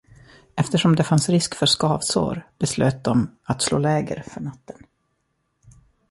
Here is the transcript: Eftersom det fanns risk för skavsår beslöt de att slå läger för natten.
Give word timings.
Eftersom 0.55 0.95
det 0.95 1.03
fanns 1.03 1.29
risk 1.29 1.55
för 1.55 1.65
skavsår 1.65 2.47
beslöt 2.59 3.03
de 3.03 3.37
att 3.43 3.61
slå 3.61 3.77
läger 3.79 4.23
för 4.27 4.41
natten. 4.41 4.83